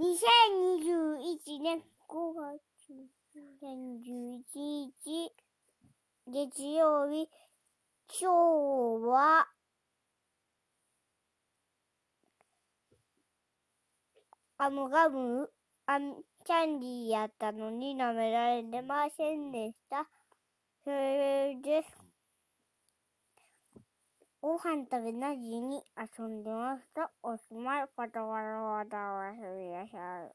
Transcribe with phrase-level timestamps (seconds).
[0.00, 2.58] 2021年5月
[3.62, 5.30] 31日
[6.26, 7.28] 月曜日
[8.08, 8.30] 今
[8.98, 9.46] 日は
[14.56, 15.50] あのガム
[15.84, 20.08] あキャンディーやったのに舐められてませんでした。
[20.82, 22.10] それです。
[24.40, 27.10] ご飯食べなしに遊んでました。
[27.22, 27.84] おしまい。
[27.94, 29.34] パタパタパタおや
[29.80, 30.28] すみなさい。